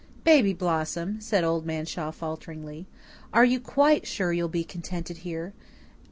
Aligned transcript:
"Baby 0.23 0.51
Blossom," 0.51 1.17
said 1.21 1.43
Old 1.43 1.63
Man 1.63 1.85
Shaw 1.85 2.09
falteringly, 2.09 2.87
"are 3.31 3.45
you 3.45 3.59
quite 3.59 4.07
sure 4.07 4.33
you'll 4.33 4.47
be 4.47 4.63
contented 4.63 5.17
here? 5.17 5.53